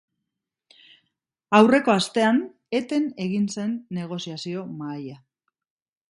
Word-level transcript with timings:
Aurreko 1.57 1.91
astean 1.95 2.39
eten 2.79 3.05
egin 3.25 3.45
zen 3.57 3.75
negoziazio 4.01 4.63
mahaia. 4.79 5.19